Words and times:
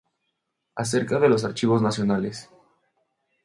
Acerca 0.75 1.19
de 1.19 1.29
los 1.29 1.43
Archivos 1.45 1.83
Nacionales 1.83 2.49